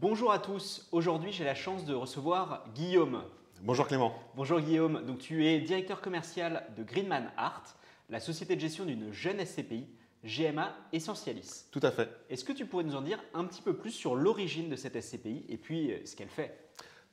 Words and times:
Bonjour 0.00 0.32
à 0.32 0.38
tous. 0.38 0.88
Aujourd'hui, 0.92 1.32
j'ai 1.32 1.44
la 1.44 1.54
chance 1.54 1.84
de 1.84 1.94
recevoir 1.94 2.64
Guillaume. 2.74 3.22
Bonjour 3.62 3.86
Clément. 3.86 4.14
Bonjour 4.36 4.60
Guillaume. 4.60 5.04
Donc, 5.06 5.18
tu 5.18 5.46
es 5.46 5.60
directeur 5.60 6.00
commercial 6.00 6.64
de 6.76 6.82
Greenman 6.82 7.30
Art, 7.36 7.64
la 8.08 8.20
société 8.20 8.56
de 8.56 8.60
gestion 8.60 8.84
d'une 8.84 9.12
jeune 9.12 9.44
SCPI, 9.44 9.86
GMA 10.24 10.74
Essentialis. 10.92 11.64
Tout 11.70 11.80
à 11.82 11.90
fait. 11.90 12.08
Est-ce 12.30 12.44
que 12.44 12.52
tu 12.52 12.66
pourrais 12.66 12.84
nous 12.84 12.96
en 12.96 13.02
dire 13.02 13.18
un 13.34 13.44
petit 13.44 13.62
peu 13.62 13.74
plus 13.74 13.90
sur 13.90 14.14
l'origine 14.14 14.68
de 14.70 14.76
cette 14.76 14.98
SCPI 15.00 15.44
et 15.48 15.56
puis 15.56 15.92
euh, 15.92 15.98
ce 16.04 16.16
qu'elle 16.16 16.28
fait? 16.28 16.56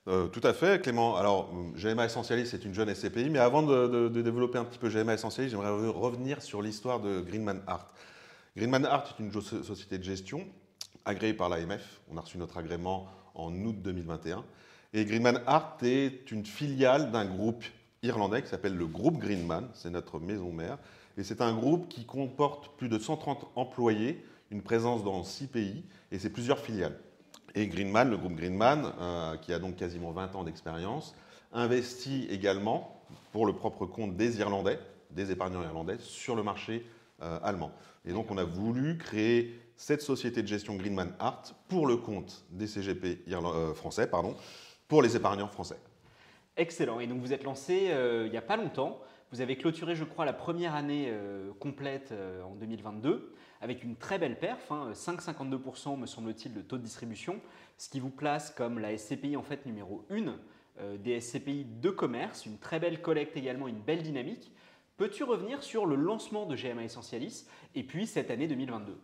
Euh, 0.08 0.28
tout 0.28 0.42
à 0.44 0.54
fait, 0.54 0.82
Clément. 0.82 1.18
Alors, 1.18 1.52
GMA 1.76 2.06
Essentialis, 2.06 2.48
c'est 2.48 2.64
une 2.64 2.74
jeune 2.74 2.94
SCPI, 2.94 3.30
mais 3.30 3.40
avant 3.40 3.64
de, 3.64 3.88
de- 3.88 4.08
de 4.08 4.22
développer 4.22 4.58
un 4.58 4.64
petit 4.66 4.80
peu 4.80 4.88
GMA 4.90 5.14
Essentialis, 5.16 5.50
j'aimerais 5.50 5.70
re- 5.70 5.90
revenir 5.90 6.42
sur 6.42 6.62
l'histoire 6.62 7.02
de 7.02 7.20
Greenman 7.20 7.62
Art. 7.68 7.88
Greenman 8.56 8.86
Art 8.86 9.04
est 9.20 9.22
une 9.22 9.32
société 9.42 9.98
de 9.98 10.04
gestion 10.04 10.48
agréée 11.06 11.34
par 11.34 11.50
l'AMF. 11.50 12.02
On 12.12 12.18
a 12.18 12.22
reçu 12.22 12.38
notre 12.38 12.58
agrément 12.58 13.08
en 13.36 13.54
août 13.54 13.76
2021. 13.82 14.44
Et 14.94 15.06
Greenman 15.06 15.42
Art 15.46 15.78
est 15.84 16.32
une 16.32 16.46
filiale 16.46 17.12
d'un 17.12 17.26
groupe 17.26 17.64
irlandais 18.04 18.42
qui 18.42 18.50
s'appelle 18.50 18.76
le 18.76 18.88
groupe 18.88 19.20
Greenman. 19.20 19.68
C'est 19.74 19.90
notre 19.90 20.20
maison 20.20 20.52
mère. 20.52 20.78
Et 21.18 21.24
c'est 21.24 21.42
un 21.42 21.54
groupe 21.54 21.90
qui 21.90 22.06
comporte 22.06 22.78
plus 22.78 22.90
de 22.90 23.00
130 23.00 23.48
employés, 23.56 24.24
une 24.52 24.62
présence 24.62 25.04
dans 25.04 25.24
six 25.24 25.48
pays, 25.48 25.84
et 26.12 26.20
c'est 26.20 26.30
plusieurs 26.30 26.60
filiales. 26.60 26.98
Et 27.56 27.68
Greenman, 27.68 28.10
le 28.10 28.18
groupe 28.18 28.36
Greenman, 28.36 28.94
euh, 29.00 29.38
qui 29.38 29.52
a 29.52 29.60
donc 29.60 29.76
quasiment 29.76 30.12
20 30.12 30.36
ans 30.36 30.44
d'expérience, 30.44 31.16
investit 31.52 32.28
également 32.30 33.02
pour 33.32 33.46
le 33.46 33.54
propre 33.54 33.86
compte 33.86 34.16
des 34.16 34.40
Irlandais, 34.40 34.80
des 35.12 35.32
épargnants 35.32 35.64
irlandais, 35.64 35.98
sur 36.00 36.36
le 36.36 36.44
marché 36.44 36.86
allemand. 37.20 37.72
Et 38.06 38.14
donc 38.14 38.30
on 38.32 38.38
a 38.38 38.44
voulu 38.44 38.98
créer 38.98 39.60
cette 39.78 40.02
société 40.02 40.42
de 40.42 40.48
gestion 40.48 40.76
Greenman 40.76 41.14
Art 41.20 41.44
pour 41.68 41.88
le 41.88 41.98
compte 41.98 42.46
des 42.50 42.68
CGP 42.68 43.24
euh, 43.30 43.74
français, 43.74 44.08
pardon, 44.08 44.36
pour 44.88 45.02
les 45.02 45.16
épargnants 45.16 45.48
français. 45.48 45.78
Excellent. 46.58 47.00
Et 47.00 47.06
donc, 47.06 47.20
vous 47.20 47.34
êtes 47.34 47.44
lancé 47.44 47.90
euh, 47.92 48.26
il 48.26 48.32
n'y 48.32 48.38
a 48.38 48.42
pas 48.42 48.58
longtemps. 48.58 49.00
Vous 49.32 49.42
avez 49.42 49.58
clôturé, 49.58 49.96
je 49.96 50.04
crois, 50.04 50.26
la 50.26 50.34
première 50.34 50.74
année 50.74 51.10
euh, 51.10 51.52
complète 51.60 52.12
euh, 52.12 52.42
en 52.44 52.56
2022 52.56 53.34
avec 53.60 53.84
une 53.84 53.96
très 53.96 54.20
belle 54.20 54.38
perf, 54.38 54.72
hein, 54.72 54.92
5,52% 54.94 55.98
me 55.98 56.06
semble-t-il 56.06 56.54
de 56.54 56.62
taux 56.62 56.78
de 56.78 56.84
distribution, 56.84 57.42
ce 57.78 57.90
qui 57.90 58.00
vous 58.00 58.12
place 58.12 58.52
comme 58.52 58.80
la 58.80 58.96
SCPI 58.96 59.36
en 59.36 59.42
fait 59.42 59.66
numéro 59.66 60.06
1 60.12 60.36
euh, 60.80 60.98
des 60.98 61.20
SCPI 61.20 61.66
de 61.66 61.90
commerce, 61.90 62.46
une 62.46 62.60
très 62.60 62.80
belle 62.80 63.02
collecte 63.02 63.36
également, 63.36 63.68
une 63.68 63.82
belle 63.82 64.04
dynamique. 64.04 64.52
Peux-tu 64.98 65.24
revenir 65.24 65.62
sur 65.62 65.86
le 65.86 65.96
lancement 65.96 66.46
de 66.48 66.56
GMA 66.56 66.84
Essentialis 66.84 67.46
et 67.76 67.84
puis 67.84 68.08
cette 68.08 68.32
année 68.32 68.48
2022 68.48 68.98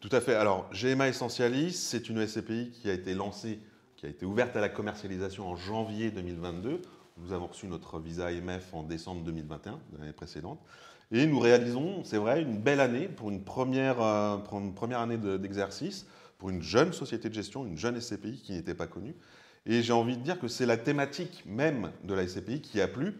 Tout 0.00 0.08
à 0.10 0.20
fait. 0.20 0.34
Alors, 0.34 0.68
GMA 0.72 1.08
Essentialis, 1.08 1.72
c'est 1.74 2.08
une 2.08 2.26
SCPI 2.26 2.70
qui 2.72 2.90
a 2.90 2.92
été 2.92 3.14
lancée, 3.14 3.60
qui 3.96 4.06
a 4.06 4.08
été 4.08 4.26
ouverte 4.26 4.56
à 4.56 4.60
la 4.60 4.68
commercialisation 4.68 5.46
en 5.48 5.54
janvier 5.54 6.10
2022. 6.10 6.82
Nous 7.18 7.32
avons 7.32 7.46
reçu 7.46 7.66
notre 7.68 8.00
visa 8.00 8.32
IMF 8.32 8.74
en 8.74 8.82
décembre 8.82 9.22
2021, 9.22 9.78
de 9.92 9.98
l'année 9.98 10.12
précédente. 10.12 10.60
Et 11.12 11.24
nous 11.26 11.38
réalisons, 11.38 12.02
c'est 12.04 12.18
vrai, 12.18 12.42
une 12.42 12.58
belle 12.58 12.80
année 12.80 13.06
pour 13.08 13.30
une 13.30 13.42
première, 13.42 14.02
euh, 14.02 14.38
première 14.38 14.98
année 15.00 15.16
de- 15.18 15.36
d'exercice, 15.36 16.06
pour 16.36 16.50
une 16.50 16.62
jeune 16.62 16.92
société 16.92 17.28
de 17.28 17.34
gestion, 17.34 17.64
une 17.64 17.78
jeune 17.78 17.96
SCPI 18.00 18.40
qui 18.42 18.52
n'était 18.52 18.74
pas 18.74 18.86
connue. 18.88 19.14
Et 19.66 19.82
j'ai 19.82 19.92
envie 19.92 20.16
de 20.16 20.22
dire 20.22 20.38
que 20.38 20.48
c'est 20.48 20.66
la 20.66 20.76
thématique 20.76 21.44
même 21.46 21.90
de 22.04 22.14
la 22.14 22.22
SCPI 22.26 22.60
qui 22.60 22.80
a 22.80 22.88
plu 22.88 23.14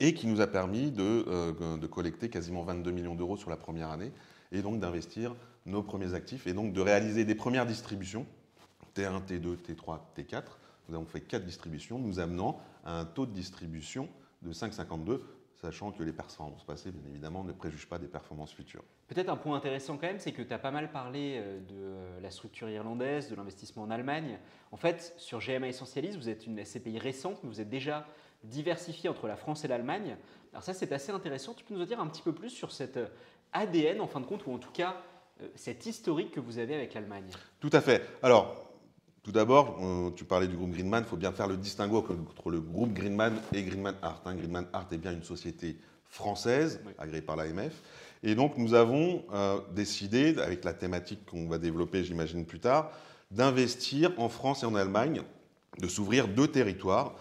et 0.00 0.14
qui 0.14 0.26
nous 0.26 0.40
a 0.40 0.46
permis 0.46 0.90
de, 0.90 1.24
euh, 1.28 1.88
collecter 1.88 2.28
quasiment 2.28 2.62
22 2.62 2.90
millions 2.90 3.14
d'euros 3.14 3.36
sur 3.36 3.50
la 3.50 3.56
première 3.56 3.90
année 3.90 4.12
et 4.50 4.62
donc 4.62 4.80
d'investir 4.80 5.34
nos 5.66 5.82
premiers 5.82 6.14
actifs 6.14 6.46
et 6.46 6.54
donc 6.54 6.72
de 6.72 6.80
réaliser 6.80 7.24
des 7.24 7.34
premières 7.34 7.66
distributions, 7.66 8.26
T1, 8.96 9.22
T2, 9.24 9.56
T3, 9.56 10.00
T4. 10.16 10.42
Nous 10.88 10.94
avons 10.96 11.06
fait 11.06 11.20
quatre 11.20 11.44
distributions, 11.44 11.98
nous 11.98 12.18
amenant 12.18 12.60
à 12.84 12.98
un 12.98 13.04
taux 13.04 13.26
de 13.26 13.32
distribution 13.32 14.08
de 14.42 14.52
5,52, 14.52 15.20
sachant 15.60 15.92
que 15.92 16.02
les 16.02 16.12
performances 16.12 16.64
passées, 16.64 16.90
bien 16.90 17.02
évidemment, 17.08 17.44
ne 17.44 17.52
préjugent 17.52 17.88
pas 17.88 17.98
des 17.98 18.08
performances 18.08 18.52
futures. 18.52 18.82
Peut-être 19.08 19.28
un 19.28 19.36
point 19.36 19.56
intéressant 19.56 19.98
quand 19.98 20.06
même, 20.06 20.18
c'est 20.18 20.32
que 20.32 20.42
tu 20.42 20.52
as 20.52 20.58
pas 20.58 20.70
mal 20.70 20.90
parlé 20.90 21.34
euh, 21.36 21.60
de 21.60 21.74
euh, 21.74 22.20
la 22.20 22.30
structure 22.30 22.68
irlandaise, 22.70 23.28
de 23.28 23.34
l'investissement 23.34 23.82
en 23.82 23.90
Allemagne. 23.90 24.38
En 24.72 24.76
fait, 24.76 25.14
sur 25.18 25.40
GMA 25.40 25.68
Essentialis, 25.68 26.16
vous 26.16 26.28
êtes 26.28 26.46
une 26.46 26.64
SCPI 26.64 26.98
récente, 26.98 27.40
mais 27.42 27.50
vous 27.50 27.60
êtes 27.60 27.68
déjà 27.68 28.06
diversifié 28.44 29.08
entre 29.08 29.26
la 29.26 29.36
France 29.36 29.64
et 29.64 29.68
l'Allemagne. 29.68 30.16
Alors 30.52 30.62
ça, 30.62 30.74
c'est 30.74 30.92
assez 30.92 31.12
intéressant. 31.12 31.54
Tu 31.54 31.64
peux 31.64 31.74
nous 31.74 31.82
en 31.82 31.86
dire 31.86 32.00
un 32.00 32.06
petit 32.06 32.22
peu 32.22 32.32
plus 32.32 32.50
sur 32.50 32.72
cet 32.72 32.96
euh, 32.96 33.06
ADN, 33.52 34.00
en 34.00 34.06
fin 34.06 34.20
de 34.20 34.26
compte, 34.26 34.46
ou 34.46 34.52
en 34.52 34.58
tout 34.58 34.72
cas, 34.72 34.96
euh, 35.42 35.48
cet 35.54 35.86
historique 35.86 36.32
que 36.32 36.40
vous 36.40 36.58
avez 36.58 36.74
avec 36.74 36.94
l'Allemagne? 36.94 37.30
Tout 37.60 37.70
à 37.72 37.80
fait. 37.80 38.02
Alors, 38.22 38.66
tout 39.22 39.32
d'abord, 39.32 39.78
tu 40.16 40.24
parlais 40.24 40.48
du 40.48 40.56
groupe 40.56 40.70
Greenman, 40.70 41.04
il 41.04 41.06
faut 41.08 41.16
bien 41.18 41.30
faire 41.32 41.46
le 41.46 41.58
distinguo 41.58 41.98
entre 41.98 42.50
le 42.50 42.58
groupe 42.58 42.94
Greenman 42.94 43.38
et 43.52 43.62
Greenman 43.62 43.94
Art. 44.00 44.22
hein. 44.24 44.34
Greenman 44.34 44.66
Art 44.72 44.86
est 44.92 44.96
bien 44.96 45.12
une 45.12 45.22
société 45.22 45.76
française, 46.08 46.80
Oui. 46.86 46.92
agréée 46.98 47.20
par 47.20 47.36
l'AMF. 47.36 47.74
Et 48.22 48.34
donc, 48.34 48.56
nous 48.56 48.72
avons 48.72 49.22
euh, 49.34 49.60
décidé, 49.72 50.38
avec 50.38 50.64
la 50.64 50.72
thématique 50.72 51.26
qu'on 51.26 51.48
va 51.48 51.58
développer, 51.58 52.02
j'imagine, 52.02 52.46
plus 52.46 52.60
tard, 52.60 52.90
d'investir 53.30 54.10
en 54.18 54.30
France 54.30 54.62
et 54.62 54.66
en 54.66 54.74
Allemagne, 54.74 55.20
de 55.78 55.86
s'ouvrir 55.86 56.26
deux 56.26 56.48
territoires, 56.48 57.14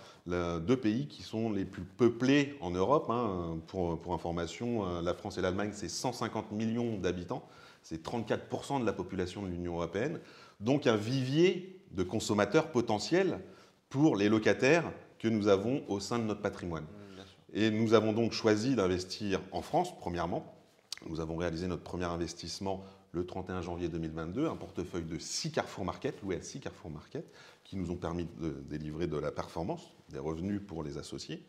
deux 0.60 0.78
pays 0.78 1.08
qui 1.08 1.24
sont 1.24 1.52
les 1.52 1.66
plus 1.66 1.84
peuplés 1.84 2.58
en 2.62 2.72
Europe. 2.72 3.10
hein. 3.10 3.58
Pour, 3.68 4.00
pour 4.00 4.14
information, 4.14 4.86
euh, 4.86 5.02
la 5.02 5.14
France 5.14 5.38
et 5.38 5.42
l'Allemagne, 5.42 5.72
c'est 5.74 5.90
150 5.90 6.52
millions 6.52 6.98
d'habitants, 6.98 7.48
c'est 7.84 8.04
34% 8.04 8.82
de 8.82 8.86
la 8.86 8.94
population 8.94 9.42
de 9.42 9.48
l'Union 9.48 9.76
européenne. 9.76 10.20
Donc 10.60 10.88
un 10.88 10.96
vivier 10.96 11.82
de 11.92 12.04
consommateurs 12.04 12.72
potentiels 12.72 13.40
pour 13.90 14.16
les 14.16 14.30
locataires 14.30 14.92
que 15.18 15.28
nous 15.28 15.48
avons 15.48 15.84
au 15.88 16.00
sein 16.00 16.20
de 16.20 16.24
notre 16.24 16.42
patrimoine. 16.42 16.86
Et 17.54 17.72
nous 17.72 17.94
avons 17.94 18.14
donc 18.14 18.32
choisi 18.32 18.76
d'investir 18.76 19.42
en 19.52 19.62
France, 19.62 19.98
premièrement. 19.98 20.56
Nous 21.08 21.20
avons 21.20 21.36
réalisé 21.38 21.68
notre 21.68 21.84
premier 21.84 22.06
investissement 22.06 22.84
le 23.12 23.25
31 23.25 23.62
janvier 23.62 23.90
2022, 23.90 24.47
un 24.47 24.56
portefeuille 24.56 25.03
de 25.03 25.18
6 25.18 25.52
Carrefour 25.52 25.86
Market, 25.86 26.22
loué 26.22 26.36
à 26.38 26.42
6 26.42 26.59
Carrefour 26.59 26.92
Market, 26.92 27.25
qui 27.64 27.75
nous 27.75 27.92
ont 27.92 27.96
permis 27.96 28.28
de 28.40 28.50
délivrer 28.50 29.08
de 29.08 29.18
la 29.18 29.31
performance, 29.31 29.92
des 30.09 30.20
revenus 30.20 30.62
pour 30.66 30.84
les 30.84 30.97
associés. 30.97 31.44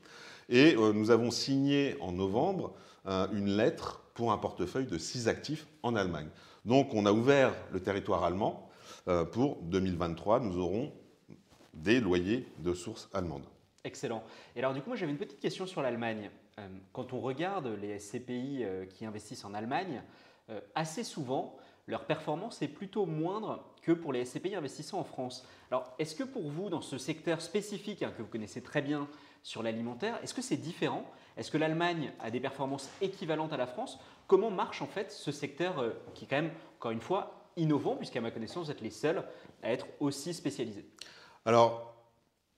Et 0.49 0.75
euh, 0.77 0.93
nous 0.93 1.11
avons 1.11 1.31
signé 1.31 1.97
en 2.01 2.13
novembre 2.13 2.75
euh, 3.07 3.27
une 3.33 3.57
lettre 3.57 4.03
pour 4.15 4.33
un 4.33 4.39
portefeuille 4.39 4.87
de 4.87 4.99
6 4.99 5.29
actifs 5.29 5.67
en 5.83 5.95
Allemagne. 5.95 6.29
Donc 6.65 6.93
on 6.95 7.07
a 7.07 7.13
ouvert 7.13 7.55
le 7.73 7.81
territoire 7.81 8.25
allemand. 8.25 8.69
Euh, 9.09 9.25
pour 9.25 9.57
2023, 9.63 10.41
nous 10.41 10.59
aurons 10.59 10.93
des 11.73 12.01
loyers 12.01 12.47
de 12.59 12.75
source 12.75 13.09
allemande. 13.13 13.45
Excellent. 13.85 14.23
Et 14.57 14.59
alors 14.59 14.75
du 14.75 14.83
coup, 14.83 14.91
moi 14.91 14.97
j'avais 14.97 15.13
une 15.13 15.19
petite 15.19 15.41
question 15.41 15.67
sur 15.67 15.81
l'Allemagne. 15.81 16.31
Quand 16.93 17.15
on 17.15 17.21
regarde 17.21 17.69
les 17.81 17.99
SCPI 17.99 18.67
qui 18.91 19.07
investissent 19.07 19.47
en 19.47 19.55
Allemagne, 19.55 20.03
assez 20.75 21.05
souvent, 21.05 21.57
leur 21.87 22.05
performance 22.05 22.63
est 22.63 22.69
plutôt 22.69 23.05
moindre 23.07 23.65
que 23.83 23.93
pour 23.93 24.13
les 24.13 24.25
SCPI 24.25 24.55
investissant 24.55 25.01
en 25.01 25.05
France. 25.05 25.47
Alors 25.71 25.93
est-ce 25.99 26.15
que 26.15 26.23
pour 26.23 26.49
vous, 26.49 26.71
dans 26.71 26.81
ce 26.81 26.99
secteur 26.99 27.41
spécifique 27.41 28.03
hein, 28.03 28.13
que 28.17 28.23
vous 28.23 28.29
connaissez 28.29 28.63
très 28.63 28.83
bien 28.83 29.09
sur 29.43 29.63
l'alimentaire, 29.63 30.19
est-ce 30.23 30.35
que 30.35 30.43
c'est 30.43 30.57
différent? 30.57 31.05
Est-ce 31.37 31.51
que 31.51 31.59
l'Allemagne 31.59 32.13
a 32.21 32.31
des 32.31 32.41
performances 32.41 32.91
équivalentes 33.01 33.53
à 33.53 33.57
la 33.57 33.67
France? 33.67 33.99
Comment 34.27 34.51
marche 34.51 34.83
en 34.83 34.87
fait 34.87 35.11
ce 35.11 35.33
secteur 35.33 35.79
euh, 35.79 35.93
qui 36.15 36.25
est 36.25 36.29
quand 36.29 36.43
même, 36.43 36.53
encore 36.79 36.91
une 36.91 37.01
fois, 37.01 37.49
innovant, 37.57 37.97
puisqu'à 37.97 38.21
ma 38.21 38.31
connaissance, 38.31 38.67
vous 38.67 38.71
êtes 38.71 38.81
les 38.81 38.91
seuls 38.91 39.25
à 39.63 39.73
être 39.73 39.87
aussi 39.99 40.35
spécialisés? 40.35 40.87
Alors, 41.45 41.95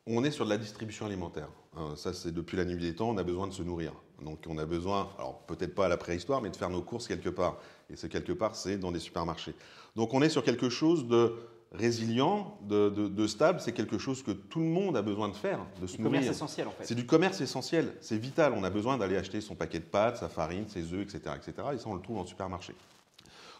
on 0.06 0.24
est 0.24 0.30
sur 0.30 0.44
de 0.44 0.50
la 0.50 0.59
distribution 0.59 1.06
alimentaire. 1.06 1.48
Hein, 1.77 1.94
ça, 1.97 2.12
c'est 2.12 2.33
depuis 2.33 2.56
la 2.56 2.65
nuit 2.65 2.77
des 2.77 2.94
temps, 2.94 3.09
on 3.10 3.16
a 3.16 3.22
besoin 3.22 3.47
de 3.47 3.53
se 3.53 3.62
nourrir. 3.62 3.93
Donc, 4.22 4.38
on 4.49 4.59
a 4.59 4.66
besoin, 4.66 5.09
alors 5.19 5.38
peut-être 5.47 5.75
pas 5.75 5.87
à 5.87 5.88
la 5.88 5.97
préhistoire, 5.97 6.43
mais 6.43 6.50
de 6.50 6.56
faire 6.56 6.71
nos 6.71 6.83
courses 6.83 7.09
quelque 7.09 7.28
part. 7.31 7.56
Et 7.91 7.97
ce 7.97 8.06
quelque 8.06 8.33
part, 8.33 8.54
c'est 8.57 8.77
dans 8.78 8.92
des 8.92 8.98
supermarchés. 9.01 9.54
Donc, 9.97 10.15
on 10.15 10.22
est 10.22 10.28
sur 10.28 10.45
quelque 10.45 10.69
chose 10.69 11.07
de 11.09 11.34
résilient, 11.72 12.59
de, 12.69 12.91
de- 12.91 13.09
de 13.09 13.27
stable. 13.27 13.59
C'est 13.60 13.72
quelque 13.72 13.97
chose 13.97 14.22
que 14.22 14.30
tout 14.30 14.59
le 14.60 14.66
monde 14.66 14.97
a 14.97 15.03
besoin 15.03 15.28
de 15.28 15.34
faire, 15.34 15.59
de 15.80 15.86
se 15.86 15.97
Du 15.97 16.03
commerce 16.03 16.24
nourrir. 16.27 16.30
essentiel 16.36 16.69
en 16.69 16.71
fait. 16.72 16.84
C'est 16.84 16.95
du 16.95 17.07
commerce 17.07 17.41
essentiel, 17.41 17.95
c'est 18.03 18.18
vital. 18.18 18.53
On 18.54 18.63
a 18.63 18.68
besoin 18.71 18.98
d'aller 18.98 19.16
acheter 19.16 19.41
son 19.41 19.54
paquet 19.54 19.78
de 19.78 19.84
pâtes, 19.84 20.18
sa 20.18 20.28
farine, 20.28 20.68
ses 20.68 20.92
œufs, 20.92 21.03
etc., 21.03 21.34
etc. 21.34 21.68
Et 21.75 21.78
ça, 21.78 21.89
on 21.89 21.95
le 21.95 22.03
trouve 22.03 22.18
en 22.18 22.27
supermarché. 22.27 22.75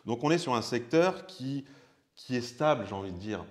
Donc 0.05 0.23
on 0.25 0.31
est 0.31 0.37
sur 0.38 0.55
un 0.55 0.61
secteur 0.62 1.26
qui, 1.26 1.65
qui 2.15 2.37
est 2.37 2.41
stable, 2.43 2.85
j'ai 2.87 2.94
envie 2.94 3.12
de 3.12 3.19
dire. 3.19 3.44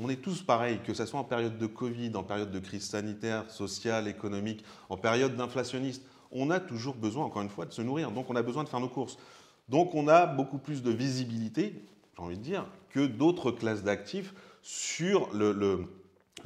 On 0.00 0.08
est 0.08 0.22
tous 0.22 0.42
pareils, 0.42 0.78
que 0.84 0.94
ce 0.94 1.04
soit 1.04 1.18
en 1.18 1.24
période 1.24 1.58
de 1.58 1.66
Covid, 1.66 2.12
en 2.14 2.22
période 2.22 2.52
de 2.52 2.60
crise 2.60 2.84
sanitaire, 2.84 3.50
sociale, 3.50 4.06
économique, 4.06 4.64
en 4.90 4.96
période 4.96 5.34
d'inflationniste. 5.34 6.04
On 6.30 6.50
a 6.50 6.60
toujours 6.60 6.94
besoin, 6.94 7.24
encore 7.24 7.42
une 7.42 7.48
fois, 7.48 7.66
de 7.66 7.72
se 7.72 7.82
nourrir. 7.82 8.12
Donc 8.12 8.30
on 8.30 8.36
a 8.36 8.42
besoin 8.42 8.62
de 8.62 8.68
faire 8.68 8.78
nos 8.78 8.88
courses. 8.88 9.18
Donc 9.68 9.96
on 9.96 10.06
a 10.06 10.26
beaucoup 10.26 10.58
plus 10.58 10.84
de 10.84 10.92
visibilité, 10.92 11.84
j'ai 12.16 12.22
envie 12.22 12.38
de 12.38 12.42
dire, 12.42 12.68
que 12.90 13.06
d'autres 13.06 13.50
classes 13.50 13.82
d'actifs 13.82 14.34
sur 14.62 15.34
le, 15.34 15.88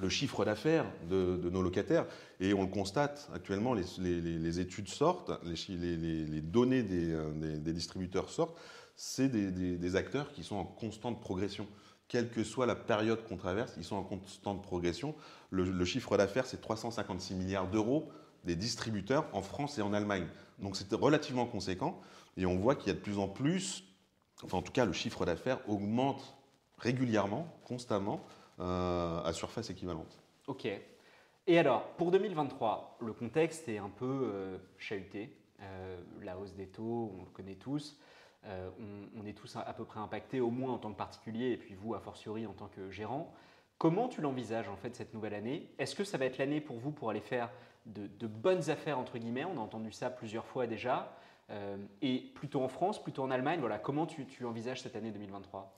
chiffre 0.09 0.47
d'affaires 0.47 0.87
de, 1.11 1.51
nos 1.51 1.61
locataires. 1.61 2.07
Et 2.41 2.55
on 2.55 2.63
le 2.63 2.69
constate 2.69 3.29
actuellement, 3.35 3.75
les, 3.75 4.61
études 4.61 4.89
sortent, 4.89 5.31
les, 5.45 6.41
données 6.41 6.83
des, 6.83 7.13
euh, 7.13 7.59
des- 7.59 7.73
distributeurs 7.75 8.31
sortent, 8.31 8.57
c'est 8.97 9.29
des 9.29 9.97
acteurs 9.97 10.33
qui 10.33 10.43
sont 10.43 10.57
en 10.57 10.65
constante 10.65 11.21
progression. 11.21 11.67
Quelle 12.09 12.31
que 12.31 12.45
soit 12.45 12.67
la 12.67 12.75
période 12.75 13.25
qu'on 13.25 13.37
traverse, 13.37 13.75
ils 13.77 13.85
sont 13.85 13.97
en 13.97 14.03
constante 14.03 14.63
progression. 14.63 15.15
Le, 15.51 15.85
chiffre 15.85 16.17
d'affaires, 16.17 16.47
c'est 16.47 16.61
356 16.61 17.35
milliards 17.35 17.69
d'euros 17.69 18.11
des 18.45 18.57
distributeurs 18.57 19.27
en 19.33 19.43
France 19.43 19.79
et 19.79 19.83
en 19.83 19.93
Allemagne. 19.93 20.27
Donc 20.59 20.77
c'est 20.77 20.93
relativement 20.93 21.47
conséquent. 21.47 22.01
Et 22.37 22.47
on 22.47 22.57
voit 22.57 22.75
qu'il 22.75 22.89
y 22.89 22.91
a 22.91 22.95
de 22.95 23.01
plus 23.01 23.19
en 23.19 23.29
plus, 23.29 23.85
enfin 24.45 24.59
en 24.59 24.63
tout 24.63 24.73
cas 24.73 24.85
le 24.85 24.93
chiffre 24.93 25.25
d'affaires 25.25 25.59
augmente 25.69 26.37
régulièrement, 26.79 27.47
constamment, 27.65 28.25
euh, 28.61 29.23
à 29.23 29.33
surface 29.33 29.71
équivalente. 29.71 30.19
Ok. 30.47 30.69
Et 31.47 31.59
alors, 31.59 31.89
pour 31.97 32.11
2023, 32.11 32.99
le 33.01 33.13
contexte 33.13 33.69
est 33.69 33.79
un 33.79 33.89
peu 33.89 34.05
euh, 34.07 34.59
chahuté. 34.79 35.37
Euh, 35.61 36.01
la 36.23 36.39
hausse 36.39 36.55
des 36.55 36.67
taux, 36.67 37.13
on 37.19 37.25
le 37.25 37.31
connaît 37.33 37.55
tous. 37.55 37.99
Euh, 38.47 38.71
on, 39.17 39.25
est 39.25 39.35
tous 39.35 39.57
à, 39.57 39.73
peu 39.73 39.85
près 39.85 40.01
impactés, 40.01 40.41
au 40.41 40.51
moins 40.51 40.73
en 40.73 40.79
tant 40.79 40.91
que 40.91 40.97
particulier, 40.97 41.53
et 41.53 41.57
puis 41.57 41.75
vous, 41.75 41.95
a 41.95 42.01
fortiori, 42.01 42.47
en 42.47 42.53
tant 42.53 42.67
que 42.67 42.91
gérant. 42.91 43.33
Comment 43.79 44.09
tu 44.09 44.21
l'envisages, 44.21 44.69
en 44.69 44.77
fait, 44.77 44.97
cette 44.97 45.15
nouvelle 45.15 45.35
année? 45.35 45.71
Est-ce 45.79 45.95
que 45.95 46.05
ça 46.05 46.19
va 46.19 46.25
être 46.25 46.39
l'année 46.39 46.61
pour 46.61 46.79
vous 46.79 46.91
pour 46.91 47.11
aller 47.11 47.21
faire 47.21 47.51
de, 47.87 48.27
bonnes 48.27 48.69
affaires, 48.71 48.99
entre 48.99 49.19
guillemets? 49.19 49.45
On 49.45 49.59
a 49.59 49.61
entendu 49.61 49.93
ça 49.93 50.11
plusieurs 50.11 50.47
fois 50.47 50.67
déjà. 50.67 51.17
Euh, 51.51 51.77
et 52.01 52.19
plutôt 52.35 52.63
en 52.63 52.69
France, 52.69 53.03
plutôt 53.03 53.23
en 53.23 53.31
Allemagne, 53.31 53.61
voilà, 53.61 53.79
comment 53.79 54.07
tu, 54.07 54.27
envisages 54.45 54.83
cette 54.83 54.97
année 54.97 55.11
2023 55.11 55.73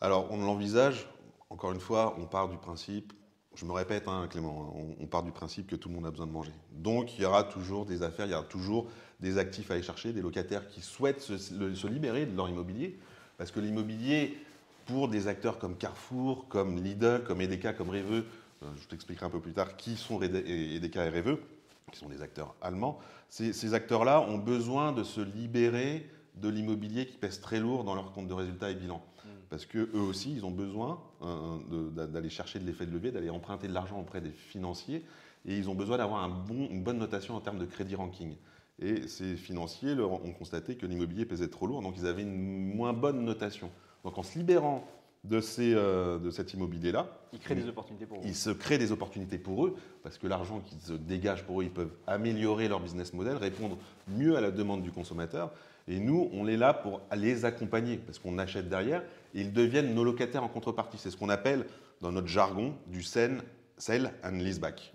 Alors, 0.00 0.30
on 0.30 0.38
l'envisage, 0.38 1.08
encore 1.48 1.72
une 1.72 1.80
fois, 1.80 2.14
on 2.18 2.26
part 2.26 2.48
du 2.48 2.56
principe, 2.56 3.12
je 3.54 3.64
me 3.66 3.72
répète, 3.72 4.08
hein, 4.08 4.26
Clément, 4.30 4.74
on, 5.00 5.06
part 5.06 5.22
du 5.22 5.30
principe 5.30 5.66
que 5.66 5.76
tout 5.76 5.88
le 5.88 5.94
monde 5.94 6.06
a 6.06 6.10
besoin 6.10 6.26
de 6.26 6.32
manger. 6.32 6.52
Donc, 6.72 7.18
il 7.18 7.22
y 7.22 7.24
aura 7.26 7.44
toujours 7.44 7.84
des 7.84 8.02
affaires, 8.02 8.26
il 8.26 8.32
y 8.32 8.34
aura 8.34 8.44
toujours 8.44 8.88
des 9.20 9.38
actifs 9.38 9.70
à 9.70 9.74
aller 9.74 9.82
chercher, 9.82 10.12
des 10.12 10.22
locataires 10.22 10.66
qui 10.68 10.80
souhaitent 10.80 11.20
se, 11.20 11.86
libérer 11.86 12.26
de 12.26 12.34
leur 12.34 12.48
immobilier. 12.48 12.98
Parce 13.36 13.50
que 13.50 13.60
l'immobilier, 13.60 14.38
pour 14.86 15.08
des 15.08 15.28
acteurs 15.28 15.58
comme 15.58 15.76
Carrefour, 15.76 16.48
comme 16.48 16.82
Lidl, 16.82 17.24
comme 17.26 17.40
Edeka, 17.40 17.74
comme 17.74 17.90
Reveux, 17.90 18.24
euh, 18.62 18.66
je 18.80 18.88
t'expliquerai 18.88 19.26
un 19.26 19.30
peu 19.30 19.40
plus 19.40 19.52
tard 19.52 19.76
qui 19.76 19.96
sont 19.96 20.20
Edeka 20.22 21.04
et 21.04 21.10
Reveux, 21.10 21.42
qui 21.90 21.98
sont 21.98 22.08
des 22.08 22.22
acteurs 22.22 22.54
allemands, 22.62 22.98
ces, 23.28 23.72
acteurs-là 23.72 24.20
ont 24.20 24.36
besoin 24.36 24.92
de 24.92 25.02
se 25.02 25.20
libérer 25.20 26.06
de 26.36 26.48
l'immobilier 26.48 27.06
qui 27.06 27.16
pèse 27.16 27.40
très 27.40 27.60
lourd 27.60 27.84
dans 27.84 27.94
leur 27.94 28.12
compte 28.12 28.28
de 28.28 28.34
résultats 28.34 28.70
et 28.70 28.74
bilan. 28.74 29.02
Mm. 29.24 29.28
Parce 29.50 29.66
qu'eux 29.66 29.90
aussi, 29.94 30.32
ils 30.32 30.44
ont 30.44 30.50
besoin 30.50 31.00
euh, 31.22 31.90
d'aller 31.90 32.30
chercher 32.30 32.58
de 32.58 32.64
l'effet 32.64 32.86
de 32.86 32.92
levier, 32.92 33.10
d'aller 33.10 33.30
emprunter 33.30 33.68
de 33.68 33.74
l'argent 33.74 34.00
auprès 34.00 34.20
des 34.20 34.30
financiers, 34.30 35.04
et 35.44 35.56
ils 35.56 35.68
ont 35.68 35.74
besoin 35.74 35.98
d'avoir 35.98 36.22
un 36.22 36.28
bon, 36.28 36.68
une 36.70 36.82
bonne 36.82 36.98
notation 36.98 37.34
en 37.34 37.40
termes 37.40 37.58
de 37.58 37.66
crédit 37.66 37.94
ranking. 37.94 38.36
Et 38.78 39.06
ces 39.08 39.36
financiers 39.36 39.94
leur 39.94 40.12
ont 40.12 40.32
constaté 40.32 40.76
que 40.76 40.86
l'immobilier 40.86 41.24
pesait 41.24 41.48
trop 41.48 41.66
lourd, 41.66 41.82
donc 41.82 41.94
ils 41.98 42.06
avaient 42.06 42.22
une 42.22 42.74
moins 42.74 42.92
bonne 42.92 43.24
notation. 43.24 43.70
Donc 44.04 44.18
en 44.18 44.22
se 44.22 44.38
libérant 44.38 44.84
de, 45.24 45.40
ces, 45.40 45.72
euh, 45.74 46.18
de 46.18 46.30
cet 46.30 46.52
immobilier-là, 46.54 47.06
ils 47.32 47.38
créent 47.38 47.54
des 47.54 47.68
opportunités 47.68 48.06
pour 48.06 48.18
eux. 48.18 48.22
Ils 48.24 48.34
se 48.34 48.50
créent 48.50 48.78
des 48.78 48.90
opportunités 48.90 49.38
pour 49.38 49.66
eux, 49.66 49.76
parce 50.02 50.18
que 50.18 50.26
l'argent 50.26 50.60
qui 50.60 50.76
se 50.76 50.94
dégage 50.94 51.44
pour 51.44 51.60
eux, 51.60 51.64
ils 51.64 51.70
peuvent 51.70 51.94
améliorer 52.06 52.68
leur 52.68 52.80
business 52.80 53.12
model, 53.12 53.36
répondre 53.36 53.78
mieux 54.08 54.36
à 54.36 54.40
la 54.40 54.50
demande 54.50 54.82
du 54.82 54.90
consommateur. 54.90 55.52
Et 55.88 55.98
nous, 55.98 56.30
on 56.32 56.46
est 56.46 56.56
là 56.56 56.74
pour 56.74 57.00
les 57.14 57.44
accompagner, 57.44 57.96
parce 57.96 58.18
qu'on 58.18 58.38
achète 58.38 58.68
derrière, 58.68 59.02
et 59.34 59.40
ils 59.40 59.52
deviennent 59.52 59.94
nos 59.94 60.04
locataires 60.04 60.44
en 60.44 60.48
contrepartie. 60.48 60.98
C'est 60.98 61.10
ce 61.10 61.16
qu'on 61.16 61.28
appelle, 61.28 61.66
dans 62.00 62.12
notre 62.12 62.28
jargon, 62.28 62.74
du 62.86 63.02
sell, 63.02 63.42
sell 63.76 64.12
and 64.22 64.38
leaseback. 64.38 64.92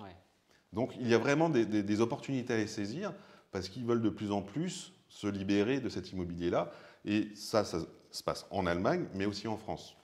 Donc 0.73 0.93
il 0.99 1.07
y 1.07 1.13
a 1.13 1.17
vraiment 1.17 1.49
des, 1.49 1.65
des 1.65 2.01
opportunités 2.01 2.53
à 2.53 2.57
les 2.57 2.67
saisir 2.67 3.13
parce 3.51 3.69
qu'ils 3.69 3.85
veulent 3.85 4.01
de 4.01 4.09
plus 4.09 4.31
en 4.31 4.41
plus 4.41 4.93
se 5.09 5.27
libérer 5.27 5.79
de 5.79 5.89
cet 5.89 6.11
immobilier-là. 6.11 6.71
Et 7.05 7.29
ça, 7.35 7.63
ça 7.63 7.79
se 8.11 8.23
passe 8.23 8.45
en 8.51 8.65
Allemagne, 8.65 9.05
mais 9.13 9.25
aussi 9.25 9.47
en 9.47 9.57
France. 9.57 9.95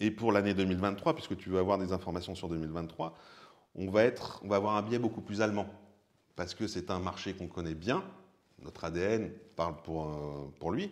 Et 0.00 0.10
pour 0.10 0.32
l'année 0.32 0.54
2023, 0.54 1.14
puisque 1.14 1.36
tu 1.36 1.50
veux 1.50 1.58
avoir 1.58 1.78
des 1.78 1.92
informations 1.92 2.34
sur 2.34 2.48
2023, 2.48 3.16
on 3.74 3.90
va, 3.90 4.04
être, 4.04 4.40
on 4.44 4.48
va 4.48 4.56
avoir 4.56 4.76
un 4.76 4.82
biais 4.82 4.98
beaucoup 4.98 5.20
plus 5.20 5.40
allemand, 5.40 5.66
parce 6.36 6.54
que 6.54 6.66
c'est 6.66 6.90
un 6.90 6.98
marché 6.98 7.34
qu'on 7.34 7.48
connaît 7.48 7.74
bien, 7.74 8.02
notre 8.62 8.84
ADN 8.84 9.30
parle 9.56 9.76
pour, 9.82 10.06
euh, 10.06 10.52
pour 10.58 10.72
lui, 10.72 10.90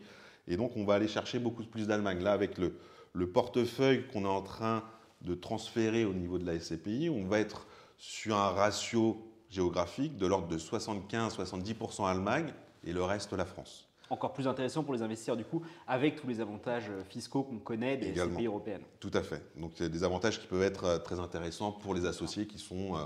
et 0.49 0.57
donc 0.57 0.77
on 0.77 0.85
va 0.85 0.95
aller 0.95 1.09
chercher 1.09 1.39
beaucoup 1.39 1.65
plus 1.65 1.87
d'Allemagne. 1.87 2.23
Là, 2.23 2.33
avec 2.33 2.59
le, 2.59 2.79
le 3.13 3.29
portefeuille 3.29 4.07
qu'on 4.09 4.25
est 4.25 4.29
en 4.29 4.43
train 4.43 4.83
de 5.23 5.35
transférer 5.35 6.05
au 6.05 6.13
niveau 6.13 6.39
de 6.39 6.47
la 6.47 6.59
SCPI, 6.59 7.11
on 7.11 7.25
va 7.25 7.41
être 7.41 7.67
sur 7.99 8.37
un 8.37 8.51
ratio 8.51 9.27
géographique 9.49 10.17
de 10.17 10.27
l'ordre 10.27 10.49
de 10.49 10.59
75-70% 10.59 12.07
Allemagne 12.07 12.53
et 12.85 12.93
le 12.93 13.03
reste 13.03 13.33
la 13.33 13.45
France. 13.45 13.89
Encore 14.09 14.33
plus 14.33 14.47
intéressant 14.47 14.85
pour 14.85 14.95
les 14.95 15.03
investisseurs 15.03 15.37
du 15.37 15.45
coup, 15.45 15.63
avec 15.87 16.21
tous 16.21 16.29
les 16.29 16.41
avantages 16.41 16.91
fiscaux 17.09 17.43
qu'on 17.43 17.59
connaît 17.59 17.97
des 17.97 18.13
pays 18.13 18.47
européennes. 18.47 18.85
Tout 19.01 19.11
à 19.15 19.23
fait. 19.23 19.43
Donc 19.57 19.73
c'est 19.75 19.89
des 19.89 20.05
avantages 20.05 20.41
qui 20.41 20.47
peuvent 20.47 20.63
être 20.63 20.85
euh, 20.85 20.99
très 20.99 21.19
intéressants 21.19 21.73
pour 21.73 21.93
les 21.93 22.07
associés 22.07 22.47
qui 22.47 22.59
sont, 22.59 22.97
euh, 22.97 23.01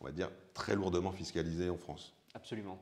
on 0.00 0.04
va 0.04 0.12
dire, 0.12 0.30
très 0.52 0.76
lourdement 0.76 1.10
fiscalisés 1.10 1.70
en 1.70 1.76
France. 1.76 2.14
Absolument. 2.34 2.78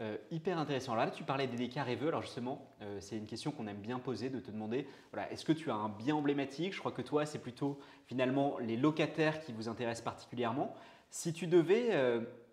Euh, 0.00 0.16
hyper 0.30 0.58
intéressant. 0.58 0.94
Là, 0.94 1.10
tu 1.10 1.24
parlais 1.24 1.46
des 1.46 1.56
décars 1.56 1.86
rêveux. 1.86 2.08
Alors 2.08 2.22
justement, 2.22 2.70
c'est 3.00 3.16
une 3.16 3.26
question 3.26 3.50
qu'on 3.50 3.66
aime 3.66 3.80
bien 3.80 3.98
poser, 3.98 4.30
de 4.30 4.38
te 4.38 4.50
demander, 4.50 4.86
voilà, 5.12 5.30
est-ce 5.32 5.44
que 5.44 5.52
tu 5.52 5.70
as 5.70 5.74
un 5.74 5.88
bien 5.88 6.14
emblématique? 6.14 6.72
Je 6.72 6.78
crois 6.78 6.92
que 6.92 7.02
toi, 7.02 7.26
c'est 7.26 7.40
plutôt 7.40 7.78
finalement 8.06 8.58
les 8.58 8.76
locataires 8.76 9.40
qui 9.40 9.52
vous 9.52 9.68
intéressent 9.68 10.04
particulièrement. 10.04 10.74
Si 11.10 11.32
tu 11.32 11.48
devais 11.48 11.90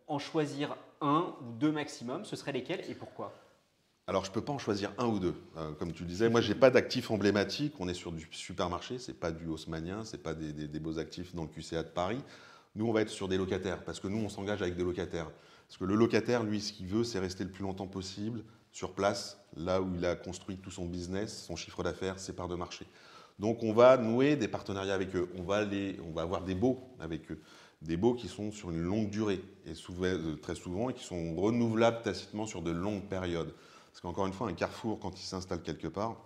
en 0.07 0.17
choisir 0.17 0.75
un 1.01 1.35
ou 1.41 1.51
deux 1.53 1.71
maximum, 1.71 2.25
ce 2.25 2.35
seraient 2.35 2.51
lesquels 2.51 2.81
et 2.89 2.95
pourquoi? 2.95 3.33
Alors, 4.07 4.23
je 4.23 4.29
ne 4.29 4.35
peux 4.35 4.41
pas 4.41 4.53
en 4.53 4.59
choisir 4.59 4.91
un 4.99 5.07
ou 5.07 5.17
deux. 5.17 5.33
Euh, 5.57 5.71
comme 5.73 5.91
tu 5.91 6.03
disais, 6.03 6.29
moi, 6.29 6.39
je 6.39 6.53
n'ai 6.53 6.59
pas 6.59 6.69
d'actifs 6.69 7.09
emblématiques. 7.09 7.73
On 7.79 7.87
est 7.87 7.95
sur 7.95 8.11
du 8.11 8.27
supermarché, 8.31 8.99
ce 8.99 9.11
n'est 9.11 9.17
pas 9.17 9.31
du 9.31 9.47
haussmanien, 9.47 10.03
ce 10.03 10.15
n'est 10.15 10.21
pas 10.21 10.35
des, 10.35 10.79
beaux 10.79 10.99
actifs 10.99 11.33
dans 11.33 11.43
le 11.43 11.49
QCA 11.49 11.81
de 11.81 11.89
Paris. 11.89 12.21
Nous, 12.75 12.85
on 12.85 12.91
va 12.91 13.01
être 13.01 13.09
sur 13.09 13.27
des 13.27 13.37
locataires, 13.37 13.83
parce 13.83 13.99
que 13.99 14.07
nous, 14.07 14.23
on 14.23 14.29
s'engage 14.29 14.61
avec 14.61 14.75
des 14.75 14.83
locataires. 14.83 15.31
Parce 15.67 15.77
que 15.77 15.85
le 15.85 15.95
locataire, 15.95 16.43
lui, 16.43 16.61
ce 16.61 16.73
qu'il 16.73 16.87
veut, 16.87 17.03
c'est 17.03 17.19
rester 17.19 17.43
le 17.43 17.51
plus 17.51 17.63
longtemps 17.63 17.87
possible 17.87 18.43
sur 18.71 18.93
place, 18.93 19.39
là 19.55 19.81
où 19.81 19.93
il 19.95 20.05
a 20.05 20.15
construit 20.15 20.57
tout 20.57 20.71
son 20.71 20.85
business, 20.85 21.45
son 21.45 21.55
chiffre 21.55 21.81
d'affaires, 21.83 22.19
ses 22.19 22.33
parts 22.33 22.47
de 22.47 22.55
marché. 22.55 22.85
Donc, 23.39 23.63
on 23.63 23.73
va 23.73 23.97
nouer 23.97 24.35
des 24.35 24.47
partenariats 24.47 24.93
avec 24.93 25.15
eux. 25.15 25.29
On 25.37 25.43
va, 25.43 25.65
on 26.07 26.11
va 26.11 26.21
avoir 26.21 26.41
des 26.41 26.55
baux 26.55 26.79
avec 26.99 27.31
eux 27.31 27.39
des 27.85 27.97
baux 27.97 28.13
qui 28.13 28.27
sont 28.27 28.51
sur 28.51 28.71
une 28.71 28.81
longue 28.81 29.09
durée, 29.09 29.41
et 29.65 29.73
euh, 30.01 30.35
très 30.37 30.55
souvent, 30.55 30.89
et 30.89 30.93
qui 30.93 31.03
sont 31.03 31.35
renouvelables 31.35 32.01
tacitement 32.01 32.45
sur 32.45 32.61
de 32.61 32.71
longues 32.71 33.03
périodes. 33.07 33.53
Parce 33.91 34.01
qu'encore 34.01 34.27
une 34.27 34.33
fois, 34.33 34.49
un 34.49 34.53
carrefour, 34.53 34.99
quand 34.99 35.19
il 35.19 35.23
s'installe 35.23 35.61
quelque 35.61 35.87
part, 35.87 36.17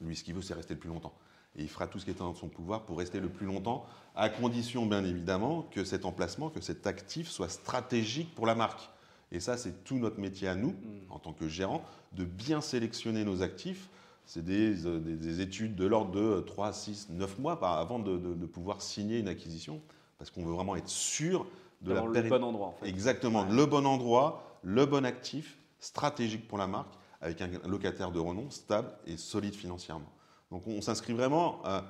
lui, 0.00 0.16
ce 0.16 0.24
qu'il 0.24 0.34
veut, 0.34 0.42
c'est 0.42 0.54
rester 0.54 0.74
le 0.74 0.80
plus 0.80 0.88
longtemps. 0.88 1.14
Et 1.56 1.62
il 1.62 1.68
fera 1.68 1.86
tout 1.86 1.98
ce 1.98 2.04
qui 2.04 2.10
est 2.10 2.20
en 2.20 2.34
son 2.34 2.48
pouvoir 2.48 2.82
pour 2.82 2.98
rester 2.98 3.20
le 3.20 3.28
plus 3.28 3.46
longtemps, 3.46 3.86
à 4.16 4.28
condition, 4.28 4.86
bien 4.86 5.04
évidemment, 5.04 5.66
que 5.70 5.84
cet 5.84 6.04
emplacement, 6.04 6.50
que 6.50 6.60
cet 6.60 6.86
actif 6.86 7.28
soit 7.28 7.48
stratégique 7.48 8.34
pour 8.34 8.46
la 8.46 8.54
marque. 8.54 8.90
Et 9.32 9.40
ça, 9.40 9.56
c'est 9.56 9.84
tout 9.84 9.96
notre 9.96 10.20
métier 10.20 10.48
à 10.48 10.54
nous, 10.54 10.70
mm. 10.70 11.10
en 11.10 11.18
tant 11.18 11.32
que 11.32 11.48
gérant, 11.48 11.82
de 12.12 12.24
bien 12.24 12.60
sélectionner 12.60 13.24
nos 13.24 13.42
actifs. 13.42 13.88
C'est 14.26 14.44
des, 14.44 14.86
euh, 14.86 15.40
études 15.40 15.74
de 15.76 15.86
l'ordre 15.86 16.12
de 16.12 16.40
3, 16.40 16.72
6, 16.72 17.08
9 17.10 17.38
mois 17.38 17.58
avant 17.78 17.98
de 17.98 18.46
pouvoir 18.46 18.80
signer 18.80 19.18
une 19.18 19.28
acquisition 19.28 19.80
parce 20.18 20.30
qu'on 20.30 20.44
veut 20.44 20.52
vraiment 20.52 20.76
être 20.76 20.88
sûr 20.88 21.46
de 21.82 21.92
la 21.92 22.02
le 22.02 22.28
bon 22.28 22.42
endroit. 22.42 22.68
En 22.68 22.72
fait. 22.72 22.88
Exactement, 22.88 23.44
le 23.44 23.66
bon 23.66 23.86
endroit, 23.86 24.58
le 24.62 24.86
bon 24.86 25.04
actif, 25.04 25.58
stratégique 25.80 26.48
pour 26.48 26.58
la 26.58 26.66
marque, 26.66 26.94
avec 27.20 27.40
un 27.42 27.48
locataire 27.68 28.10
de 28.10 28.18
renom 28.18 28.50
stable 28.50 28.90
et 29.06 29.16
solide 29.16 29.54
financièrement. 29.54 30.10
Donc 30.54 30.68
on, 30.68 30.80
s'inscrit 30.80 31.14
vraiment 31.14 31.60
euh, 31.66 31.80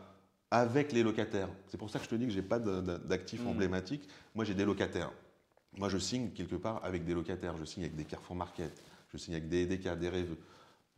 avec 0.51 0.91
les 0.93 1.03
locataires. 1.03 1.51
C'est 1.69 1.77
pour 1.77 1.91
ça 1.91 1.99
que 1.99 2.07
je 2.07 2.09
te 2.09 2.15
dis 2.15 2.25
que 2.25 2.33
je 2.33 2.39
n'ai 2.39 2.43
pas 2.43 2.59
d'actifs 2.59 3.45
hmm. 3.45 3.49
emblématiques. 3.49 4.09
Moi, 4.35 4.47
j'ai 4.47 4.55
des 4.55 4.65
locataires. 4.65 5.13
Moi, 5.77 5.91
je 5.91 5.99
signe 5.99 6.31
quelque 6.31 6.57
part 6.57 6.81
avec 6.83 7.05
des 7.05 7.13
locataires. 7.13 7.59
Je 7.59 7.67
signe 7.67 7.83
avec 7.83 7.95
des 7.95 8.05
Carrefour 8.05 8.37
Market. 8.37 8.73
Je 9.13 9.19
signe 9.19 9.35
avec 9.35 9.51
des 9.51 9.65
EDK, 9.65 9.99
des 9.99 10.09
Rêveux. 10.09 10.39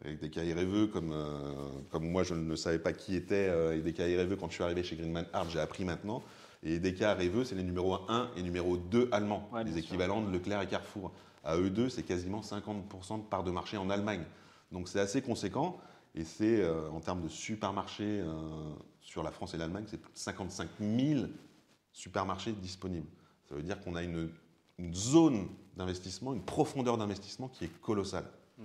Avec 0.04 0.20
des 0.20 0.52
Rêveux, 0.52 0.86
comme, 0.86 1.10
euh, 1.10 1.80
comme 1.90 2.08
moi, 2.08 2.22
je 2.22 2.34
ne 2.34 2.54
savais 2.54 2.78
pas 2.78 2.92
qui 2.92 3.16
était 3.16 3.48
euh, 3.48 3.76
EDK 3.76 3.98
et 3.98 4.16
Rêveux 4.16 4.36
quand 4.36 4.48
je 4.48 4.54
suis 4.54 4.62
arrivé 4.62 4.84
chez 4.84 4.94
Greenman 4.94 5.26
Art. 5.32 5.50
J'ai 5.50 5.58
appris 5.58 5.84
maintenant. 5.84 6.22
Et 6.62 6.78
DK 6.78 7.00
Reveux, 7.18 7.44
c'est 7.44 7.56
les 7.56 7.64
numéros 7.64 7.98
1 8.08 8.30
et 8.36 8.42
numéro 8.44 8.76
2 8.76 9.08
allemands, 9.10 9.50
les 9.64 9.76
équivalents 9.76 10.22
de 10.22 10.30
Leclerc 10.30 10.62
et 10.62 10.66
Carrefour. 10.68 11.10
À 11.42 11.56
eux 11.56 11.70
deux, 11.70 11.88
c'est 11.88 12.04
quasiment 12.04 12.42
50% 12.42 13.18
de 13.18 13.22
part 13.24 13.42
de 13.42 13.50
marché 13.50 13.76
en 13.76 13.90
Allemagne. 13.90 14.24
Donc 14.70 14.88
c'est 14.88 15.00
assez 15.00 15.20
conséquent. 15.20 15.78
Et 16.16 16.24
c'est, 16.24 16.62
euh, 16.62 16.90
en 16.90 17.00
termes 17.00 17.22
de 17.22 17.28
supermarchés 17.28 18.20
euh, 18.20 18.74
sur 19.00 19.22
la 19.22 19.30
France 19.30 19.52
et 19.52 19.58
l'Allemagne, 19.58 19.84
c'est 19.86 20.00
plus 20.00 20.12
de 20.12 20.18
55 20.18 20.68
000 20.80 21.26
supermarchés 21.92 22.52
disponibles. 22.52 23.08
Ça 23.48 23.54
veut 23.54 23.62
dire 23.62 23.80
qu'on 23.80 23.94
a 23.94 24.02
une, 24.02 24.30
zone 24.92 25.48
d'investissement, 25.76 26.32
une 26.32 26.44
profondeur 26.44 26.96
d'investissement 26.96 27.48
qui 27.48 27.64
est 27.64 27.80
colossale. 27.80 28.24
Mmh. 28.58 28.64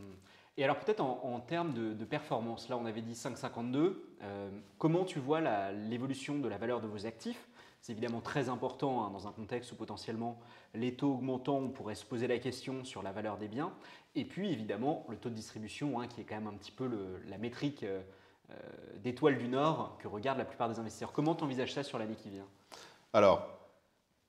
Et 0.57 0.63
alors 0.63 0.79
peut-être 0.79 1.01
en, 1.01 1.39
termes 1.39 1.73
de, 1.73 2.05
performance, 2.05 2.67
là 2.67 2.77
on 2.77 2.85
avait 2.85 3.01
dit 3.01 3.13
5,52, 3.13 3.95
euh, 4.21 4.49
comment 4.77 5.05
tu 5.05 5.19
vois 5.19 5.39
l'évolution 5.71 6.39
de 6.39 6.47
la 6.49 6.57
valeur 6.57 6.81
de 6.81 6.87
vos 6.87 7.05
actifs 7.05 7.47
c'est 7.81 7.93
évidemment 7.93 8.21
très 8.21 8.47
important 8.47 9.03
hein, 9.03 9.09
dans 9.09 9.27
un 9.27 9.31
contexte 9.31 9.71
où 9.71 9.75
potentiellement 9.75 10.39
les 10.75 10.93
taux 10.95 11.13
augmentant, 11.13 11.57
on 11.57 11.69
pourrait 11.69 11.95
se 11.95 12.05
poser 12.05 12.27
la 12.27 12.37
question 12.37 12.83
sur 12.83 13.01
la 13.01 13.11
valeur 13.11 13.37
des 13.37 13.47
biens. 13.47 13.73
Et 14.15 14.23
puis 14.23 14.51
évidemment 14.51 15.05
le 15.09 15.17
taux 15.17 15.29
de 15.29 15.35
distribution, 15.35 15.99
hein, 15.99 16.07
qui 16.07 16.21
est 16.21 16.23
quand 16.23 16.35
même 16.35 16.47
un 16.47 16.57
petit 16.57 16.71
peu 16.71 16.89
la 17.27 17.37
métrique 17.39 17.83
euh, 17.83 18.01
d'étoiles 18.97 19.37
du 19.37 19.47
Nord 19.47 19.97
que 19.99 20.07
regardent 20.07 20.37
la 20.37 20.45
plupart 20.45 20.69
des 20.69 20.77
investisseurs. 20.77 21.11
Comment 21.11 21.33
tu 21.33 21.43
envisages 21.43 21.73
ça 21.73 21.83
sur 21.83 21.97
l'année 21.97 22.15
qui 22.15 22.29
vient 22.29 22.47
Alors, 23.13 23.47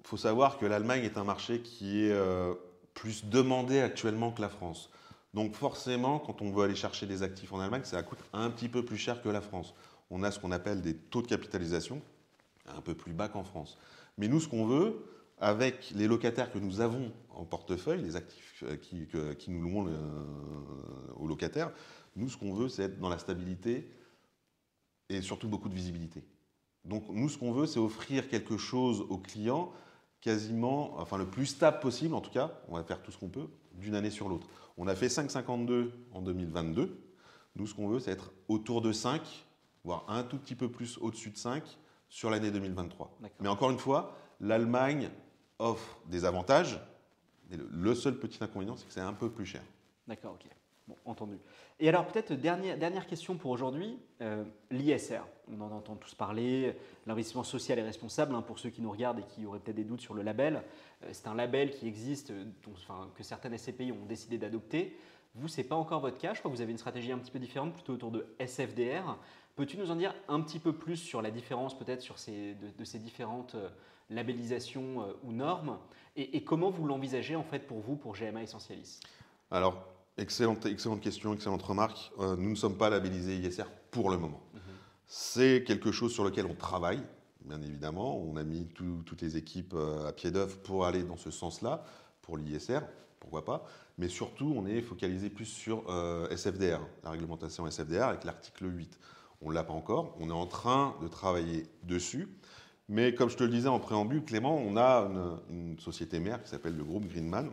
il 0.01 0.07
faut 0.07 0.17
savoir 0.17 0.59
que 0.59 0.65
l'Allemagne 0.65 1.05
est 1.05 1.19
un 1.19 1.25
marché 1.25 1.61
qui 1.61 2.05
est 2.05 2.17
plus 2.95 3.25
demandé 3.27 3.81
actuellement 3.81 4.33
que 4.33 4.41
la 4.41 4.49
France. 4.49 4.91
Donc 5.35 5.55
forcément, 5.55 6.19
quand 6.19 6.43
on 6.43 6.51
veut 6.51 6.65
aller 6.65 6.75
chercher 6.75 7.07
des 7.07 7.23
actifs 7.23 7.53
en 7.53 7.61
Allemagne, 7.61 7.85
ça 7.85 8.03
coûte 8.03 8.19
un 8.33 8.51
petit 8.51 8.69
peu 8.69 8.85
plus 8.85 8.99
cher 8.99 9.23
que 9.23 9.29
la 9.29 9.41
France. 9.41 9.75
On 10.11 10.23
a 10.23 10.31
ce 10.31 10.39
qu'on 10.39 10.53
appelle 10.53 10.83
des 10.83 10.95
taux 10.95 11.23
de 11.23 11.27
capitalisation 11.27 12.03
un 12.67 12.81
peu 12.81 12.95
plus 12.95 13.13
bas 13.13 13.29
qu'en 13.29 13.45
France. 13.45 13.79
Mais 14.19 14.29
nous, 14.29 14.41
ce 14.41 14.49
qu'on 14.49 14.67
veut, 14.67 15.05
avec 15.39 15.91
les 15.95 16.07
locataires 16.07 16.53
que 16.53 16.59
nous 16.59 16.81
avons 16.81 17.13
en 17.31 17.45
portefeuille, 17.45 18.01
les 18.03 18.17
actifs 18.17 18.63
euh, 18.65 18.77
qui, 18.77 19.51
nous 19.51 19.63
louons 19.63 19.87
euh, 19.89 21.15
aux 21.17 21.27
locataires, 21.27 21.73
nous, 22.17 22.29
ce 22.29 22.37
qu'on 22.37 22.53
veut, 22.55 22.69
c'est 22.69 22.85
être 22.85 23.01
dans 23.01 23.09
la 23.09 23.19
stabilité 23.19 23.91
et 25.09 25.23
surtout 25.23 25.49
beaucoup 25.49 25.69
de 25.69 25.75
visibilité. 25.75 26.23
Donc 26.85 27.09
nous, 27.09 27.29
ce 27.29 27.39
qu'on 27.39 27.53
veut, 27.53 27.67
c'est 27.67 27.81
offrir 27.81 28.29
quelque 28.29 28.57
chose 28.57 29.05
aux 29.09 29.19
clients 29.19 29.73
quasiment, 30.21 30.99
enfin 30.99 31.19
le 31.19 31.27
plus 31.27 31.47
stable 31.47 31.81
possible, 31.81 32.15
en 32.15 32.21
tout 32.21 32.31
cas, 32.31 32.53
on 32.69 32.77
va 32.77 32.85
faire 32.85 33.03
tout 33.03 33.11
ce 33.11 33.19
qu'on 33.19 33.29
peut, 33.29 33.49
d'une 33.75 33.95
année 33.95 34.11
sur 34.11 34.29
l'autre. 34.29 34.47
On 34.77 34.87
a 34.87 34.95
fait 34.95 35.09
5,52 35.09 35.91
en 36.13 36.23
2022. 36.23 36.99
Nous, 37.57 37.67
ce 37.67 37.75
qu'on 37.75 37.89
veut, 37.89 37.99
c'est 37.99 38.13
être 38.13 38.33
autour 38.49 38.81
de 38.81 38.93
5, 38.93 39.21
voire 39.85 40.05
un 40.09 40.23
tout 40.23 40.39
petit 40.39 40.55
peu 40.55 40.71
plus 40.71 40.99
au-dessus 40.99 41.31
de 41.31 41.37
5 41.37 41.63
sur 42.13 42.29
l'année 42.29 42.51
2023. 42.51 43.11
Mais 43.41 43.49
encore 43.49 43.71
une 43.71 43.79
fois, 43.79 44.15
l'Allemagne 44.39 45.09
offre 45.59 45.97
des 46.07 46.27
avantages. 46.27 46.79
le, 47.51 47.95
seul 47.95 48.19
petit 48.19 48.45
inconvénient, 48.45 48.77
c'est 48.77 48.87
que 48.87 48.93
c'est 48.93 49.01
un 49.01 49.15
peu 49.15 49.31
plus 49.31 49.47
cher. 49.47 49.63
D'accord, 50.07 50.35
ok. 50.35 50.47
Bon, 50.89 50.97
entendu. 51.07 51.39
Et 51.81 51.89
alors, 51.89 52.07
peut-être 52.07 52.35
dernière, 52.35 52.77
dernière 52.77 53.07
question 53.07 53.37
pour 53.37 53.51
aujourd'hui, 53.51 53.99
euh, 54.21 54.45
l'ISR. 54.71 55.23
On 55.49 55.59
en 55.63 55.71
entend 55.71 55.97
tous 55.97 56.15
parler, 56.15 56.77
l'investissement 57.07 57.45
social 57.45 57.79
et 57.79 57.83
responsable, 57.83 58.35
hein, 58.35 58.43
pour 58.43 58.59
ceux 58.59 58.69
qui 58.69 58.83
nous 58.83 58.91
regardent 58.91 59.21
et 59.21 59.27
qui 59.27 59.47
auraient 59.47 59.61
peut-être 59.61 59.77
des 59.77 59.85
doutes 59.85 60.03
sur 60.03 60.13
le 60.13 60.21
label. 60.21 60.63
Euh, 61.05 61.09
c'est 61.13 61.29
un 61.29 61.35
label 61.35 61.71
qui 61.71 61.89
existe, 61.89 62.31
euh, 62.31 62.45
enfin, 62.75 63.09
que 63.15 63.23
certaines 63.23 63.57
SCPI 63.57 63.91
ont 63.91 64.05
décidé 64.05 64.37
d'adopter. 64.37 64.99
Vous, 65.35 65.49
ce 65.49 65.63
n'est 65.63 65.67
pas 65.67 65.77
encore 65.77 66.01
votre 66.01 66.19
cas. 66.19 66.35
Je 66.35 66.41
crois 66.41 66.51
que 66.51 66.57
vous 66.57 66.63
avez 66.63 66.73
une 66.73 66.79
stratégie 66.79 67.11
un 67.11 67.19
petit 67.19 67.31
peu 67.31 67.39
différente, 67.39 67.73
plutôt 67.73 67.95
autour 67.95 68.11
de 68.11 68.27
SFDR. 68.39 69.17
Peux-tu 69.55 69.77
nous 69.77 69.91
en 69.91 69.97
dire 69.97 70.15
un 70.29 70.41
petit 70.41 70.59
peu 70.59 70.73
plus 70.73 70.97
sur 70.97 71.23
la 71.23 71.31
différence 71.31 71.79
peut-être 71.79 72.01
sur 72.01 72.19
ces, 72.19 72.55
de, 72.55 72.85
ces 72.85 72.99
différentes 72.99 73.57
labellisations 74.11 75.15
ou 75.23 75.33
normes 75.33 75.79
et, 76.17 76.45
comment 76.45 76.71
vous 76.71 76.87
l'envisagez 76.87 77.37
en 77.37 77.43
fait 77.43 77.67
pour 77.67 77.81
vous, 77.81 77.97
pour 77.97 78.15
GMA 78.15 78.43
Essentialis? 78.43 79.01
Alors, 79.51 79.93
Excellente, 80.19 80.67
excellente 80.67 81.01
question, 81.01 81.33
excellente 81.33 81.63
remarque. 81.63 82.13
Euh, 82.19 82.37
nous 82.37 82.51
ne 82.51 82.55
sommes 82.55 82.77
pas 82.77 82.91
labellisés 82.91 83.37
ISR 83.37 83.65
pour 83.91 84.11
le 84.11 84.19
moment. 84.19 84.43
Mhm. 84.53 84.61
C'est 85.07 85.65
quelque 85.67 85.91
chose 85.91 86.13
sur 86.13 86.23
lequel 86.23 86.45
on 86.45 86.55
travaille, 86.55 87.03
bien 87.47 87.63
évidemment. 87.63 88.19
On 88.19 88.37
a 88.37 88.45
mis 88.45 88.67
toutes 88.67 89.23
les 89.23 89.39
équipes 89.39 89.73
euh, 89.75 90.07
à 90.07 90.13
pied 90.13 90.31
d'œuvre 90.31 90.59
pour 90.59 90.85
aller 90.85 91.03
dans 91.03 91.17
ce 91.17 91.31
sens-là, 91.31 91.83
pour 92.21 92.37
l'ISR, 92.37 92.81
pourquoi 93.21 93.45
pas. 93.45 93.67
Mais 93.97 94.09
surtout, 94.09 94.53
on 94.55 94.67
est 94.67 94.83
focalisé 94.83 95.31
plus 95.31 95.47
sur 95.47 95.85
euh, 95.89 96.29
SFDR, 96.29 96.81
la 97.05 97.11
réglementation 97.11 97.67
SFDR 97.67 98.03
avec 98.03 98.25
l'article 98.25 98.67
8. 98.67 98.99
On 99.45 99.51
ne 99.51 99.55
l'a 99.55 99.65
pas 99.65 99.73
encore, 99.73 100.17
on 100.21 100.29
est 100.29 100.33
en 100.33 100.47
train 100.47 100.95
de 101.03 101.09
travailler 101.09 101.67
dessus. 101.83 102.29
Mais 102.89 103.15
comme 103.15 103.29
je 103.29 103.37
te 103.37 103.45
le 103.45 103.51
disais 103.51 103.69
en 103.69 103.81
préambule, 103.81 104.25
Clément, 104.25 104.57
on 104.57 104.77
a 104.77 105.09
une, 105.51 105.79
société 105.79 106.21
mère 106.21 106.43
qui 106.43 106.51
s'appelle 106.51 106.77
le 106.77 106.85
groupe 106.85 107.07
Greenman, 107.07 107.51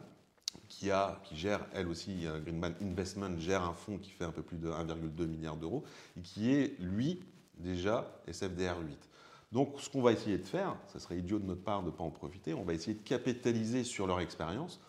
qui, 0.67 0.91
a, 0.91 1.19
qui 1.23 1.35
gère, 1.35 1.65
elle 1.73 1.87
aussi, 1.87 2.27
euh, 2.27 2.39
Greenman 2.39 2.75
Investment 2.81 3.37
gère 3.39 3.63
un 3.63 3.73
fonds 3.73 3.97
qui 3.97 4.11
fait 4.11 4.25
un 4.25 4.31
peu 4.31 4.41
plus 4.41 4.57
de 4.57 4.69
1,2 4.69 5.25
milliard 5.25 5.55
d'euros 5.55 5.83
et 6.17 6.21
qui 6.21 6.51
est, 6.51 6.79
lui, 6.79 7.21
déjà 7.57 8.11
SFDR 8.27 8.77
8. 8.79 9.09
Donc, 9.51 9.79
ce 9.79 9.89
qu'on 9.89 10.01
va 10.01 10.11
essayer 10.11 10.37
de 10.37 10.45
faire, 10.45 10.75
ça 10.87 10.99
serait 10.99 11.17
idiot 11.17 11.39
de 11.39 11.45
notre 11.45 11.63
part 11.63 11.81
de 11.81 11.87
ne 11.87 11.91
pas 11.91 12.03
en 12.03 12.11
profiter, 12.11 12.53
on 12.53 12.63
va 12.63 12.73
essayer 12.73 12.93
de 12.93 13.07
capitaliser 13.07 13.83
sur 13.83 14.05
leur 14.05 14.19
expérience 14.19 14.79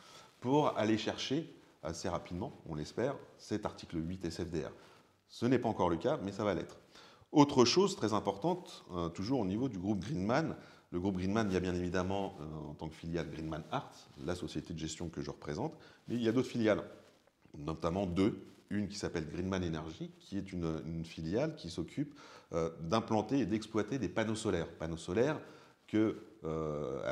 pour 0.40 0.76
aller 0.76 0.98
chercher 0.98 1.54
assez 1.82 2.08
rapidement, 2.08 2.52
on 2.68 2.74
l'espère, 2.74 3.14
cet 3.38 3.64
article 3.64 3.96
8 4.06 4.24
SFDR. 4.26 4.70
Ce 5.28 5.46
n'est 5.46 5.58
pas 5.58 5.68
encore 5.68 5.88
le 5.88 5.96
cas, 5.96 6.18
mais 6.22 6.32
ça 6.32 6.44
va 6.44 6.54
l'être. 6.54 6.79
Autre 7.32 7.64
chose 7.64 7.94
très 7.94 8.12
importante, 8.12 8.84
euh, 8.92 9.08
toujours 9.08 9.40
au 9.40 9.46
niveau 9.46 9.68
du 9.68 9.78
groupe 9.78 10.00
Greenman, 10.00 10.56
le 10.90 10.98
groupe 10.98 11.16
Greenman, 11.16 11.48
il 11.48 11.54
y 11.54 11.56
a 11.56 11.60
bien 11.60 11.76
évidemment, 11.76 12.36
euh, 12.40 12.70
en 12.70 12.74
tant 12.74 12.88
que 12.88 12.94
filiale, 12.96 13.30
Greenman 13.30 13.62
Art, 13.70 13.92
la 14.24 14.34
société 14.34 14.74
de 14.74 14.78
gestion 14.80 15.08
que 15.08 15.22
je 15.22 15.30
représente, 15.30 15.72
mais 16.08 16.16
il 16.16 16.22
y 16.22 16.28
a 16.28 16.32
d'autres 16.32 16.48
filiales, 16.48 16.82
notamment 17.56 18.06
deux. 18.06 18.46
Une 18.72 18.88
qui 18.88 18.96
s'appelle 18.96 19.28
Greenman 19.28 19.64
Energy, 19.64 20.12
qui 20.20 20.38
est 20.38 20.52
une, 20.52 21.04
filiale 21.04 21.56
qui 21.56 21.70
s'occupe 21.70 22.16
euh, 22.52 22.70
d'implanter 22.80 23.40
et 23.40 23.46
d'exploiter 23.46 23.98
des 23.98 24.08
panneaux 24.08 24.36
solaires. 24.36 24.68
Panneaux 24.68 24.96
solaires 24.96 25.40
qu'elle 25.88 26.14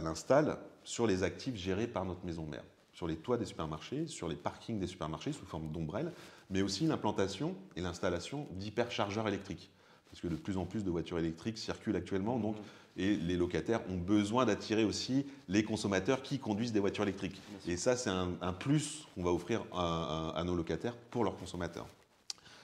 installe 0.04 0.58
sur 0.84 1.06
les 1.06 1.24
actifs 1.24 1.56
gérés 1.56 1.88
par 1.88 2.04
notre 2.04 2.24
maison 2.24 2.44
mère, 2.44 2.64
sur 2.92 3.08
les 3.08 3.16
toits 3.16 3.38
des 3.38 3.44
supermarchés, 3.44 4.06
sur 4.06 4.28
les 4.28 4.36
parkings 4.36 4.78
des 4.78 4.86
supermarchés 4.86 5.32
sous 5.32 5.46
forme 5.46 5.70
d'ombrelles, 5.72 6.12
mais 6.48 6.62
aussi 6.62 6.86
l'implantation 6.86 7.56
et 7.74 7.80
l'installation 7.80 8.46
d'hyperchargeurs 8.52 9.26
électriques. 9.26 9.72
Parce 10.10 10.20
que 10.20 10.28
de 10.28 10.36
plus 10.36 10.56
en 10.56 10.64
plus 10.64 10.84
de 10.84 10.90
voitures 10.90 11.18
électriques 11.18 11.58
circulent 11.58 11.96
actuellement, 11.96 12.38
donc 12.38 12.56
et 12.98 13.14
les 13.14 13.36
locataires 13.36 13.80
ont 13.88 13.96
besoin 13.96 14.44
d'attirer 14.44 14.84
aussi 14.84 15.24
les 15.48 15.62
consommateurs 15.62 16.20
qui 16.22 16.40
conduisent 16.40 16.72
des 16.72 16.80
voitures 16.80 17.04
électriques. 17.04 17.40
Et 17.66 17.76
ça, 17.76 17.96
c'est 17.96 18.10
un, 18.10 18.52
plus 18.52 19.06
qu'on 19.14 19.22
va 19.22 19.30
offrir 19.30 19.64
à, 19.72 20.42
nos 20.44 20.56
locataires 20.56 20.96
pour 21.10 21.22
leurs 21.22 21.36
consommateurs. 21.36 21.86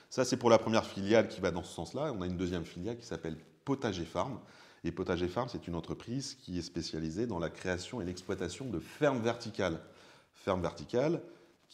Ça, 0.09 0.25
c'est 0.25 0.35
pour 0.37 0.49
la 0.49 0.57
première 0.57 0.85
filiale 0.85 1.29
qui 1.29 1.39
va 1.39 1.51
dans 1.51 1.63
ce 1.63 1.73
sens-là. 1.73 2.13
On 2.13 2.21
a 2.21 2.25
une 2.25 2.35
deuxième 2.35 2.65
filiale 2.65 2.97
qui 2.97 3.05
s'appelle 3.05 3.37
Potager 3.63 4.03
Farm. 4.03 4.37
Et 4.83 4.91
Potager 4.91 5.29
Farm, 5.29 5.47
c'est 5.49 5.67
une 5.67 5.75
entreprise 5.75 6.35
qui 6.41 6.59
est 6.59 6.61
spécialisée 6.61 7.27
dans 7.27 7.39
la 7.39 7.49
création 7.49 8.01
et 8.01 8.05
l'exploitation 8.05 8.65
de 8.65 8.79
fermes 8.79 9.21
verticales. 9.21 9.79
Fermes 10.33 10.61
verticales 10.61 11.21